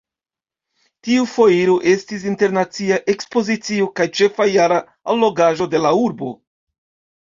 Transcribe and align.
Tiu 1.07 1.27
Foiro 1.33 1.75
estis 1.91 2.25
internacia 2.33 2.99
ekspozicio 3.15 3.93
kaj 4.03 4.11
ĉefa 4.19 4.51
jara 4.57 4.85
allogaĵo 5.17 5.73
de 5.77 5.87
la 5.89 5.97
urbo. 6.05 6.37